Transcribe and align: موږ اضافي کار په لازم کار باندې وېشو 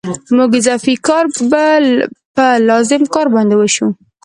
موږ 0.37 0.51
اضافي 0.59 0.93
کار 1.07 1.25
په 2.35 2.45
لازم 2.69 3.01
کار 3.13 3.27
باندې 3.35 3.55
وېشو 3.55 3.87